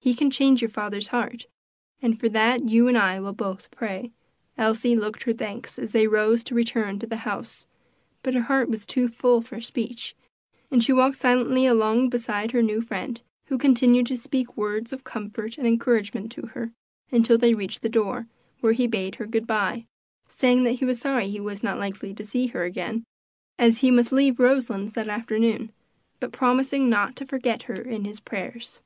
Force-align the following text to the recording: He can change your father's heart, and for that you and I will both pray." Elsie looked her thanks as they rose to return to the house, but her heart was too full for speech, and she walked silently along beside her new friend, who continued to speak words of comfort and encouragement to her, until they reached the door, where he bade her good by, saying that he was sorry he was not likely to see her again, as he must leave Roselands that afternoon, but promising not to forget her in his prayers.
He 0.00 0.14
can 0.16 0.32
change 0.32 0.60
your 0.60 0.68
father's 0.68 1.06
heart, 1.14 1.46
and 2.02 2.18
for 2.18 2.28
that 2.28 2.68
you 2.68 2.88
and 2.88 2.98
I 2.98 3.20
will 3.20 3.32
both 3.32 3.70
pray." 3.70 4.10
Elsie 4.58 4.96
looked 4.96 5.22
her 5.22 5.32
thanks 5.32 5.78
as 5.78 5.92
they 5.92 6.08
rose 6.08 6.42
to 6.42 6.56
return 6.56 6.98
to 6.98 7.06
the 7.06 7.18
house, 7.18 7.68
but 8.24 8.34
her 8.34 8.40
heart 8.42 8.68
was 8.68 8.84
too 8.84 9.06
full 9.06 9.40
for 9.40 9.60
speech, 9.60 10.16
and 10.72 10.82
she 10.82 10.92
walked 10.92 11.18
silently 11.18 11.66
along 11.66 12.08
beside 12.08 12.50
her 12.50 12.64
new 12.64 12.80
friend, 12.80 13.22
who 13.44 13.58
continued 13.58 14.06
to 14.06 14.16
speak 14.16 14.56
words 14.56 14.92
of 14.92 15.04
comfort 15.04 15.56
and 15.56 15.68
encouragement 15.68 16.32
to 16.32 16.46
her, 16.48 16.72
until 17.12 17.38
they 17.38 17.54
reached 17.54 17.82
the 17.82 17.88
door, 17.88 18.26
where 18.60 18.72
he 18.72 18.88
bade 18.88 19.14
her 19.14 19.26
good 19.28 19.46
by, 19.46 19.86
saying 20.26 20.64
that 20.64 20.80
he 20.80 20.84
was 20.84 20.98
sorry 21.00 21.30
he 21.30 21.38
was 21.38 21.62
not 21.62 21.78
likely 21.78 22.12
to 22.12 22.24
see 22.24 22.48
her 22.48 22.64
again, 22.64 23.04
as 23.56 23.78
he 23.78 23.92
must 23.92 24.10
leave 24.10 24.40
Roselands 24.40 24.94
that 24.94 25.06
afternoon, 25.06 25.70
but 26.18 26.32
promising 26.32 26.88
not 26.90 27.14
to 27.14 27.24
forget 27.24 27.62
her 27.62 27.80
in 27.80 28.04
his 28.04 28.18
prayers. 28.18 28.80